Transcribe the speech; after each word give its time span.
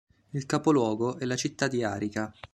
Il 0.31 0.47
capoluogo 0.47 1.19
è 1.19 1.25
la 1.25 1.35
città 1.35 1.67
di 1.67 1.83
Arica. 1.83 2.33